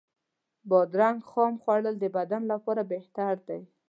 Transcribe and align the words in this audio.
بادرنګ 0.69 1.19
خام 1.29 1.53
خوړل 1.63 1.95
د 1.99 2.05
بدن 2.17 2.41
لپاره 2.51 2.81
بهتر 2.91 3.33
دی. 3.47 3.61